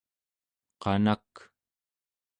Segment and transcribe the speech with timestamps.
[0.81, 1.33] qanak